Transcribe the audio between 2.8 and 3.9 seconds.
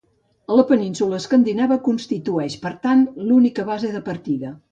tant, l'única